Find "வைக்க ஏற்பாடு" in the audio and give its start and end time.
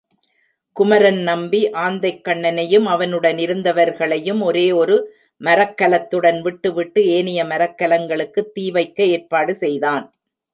8.71-9.55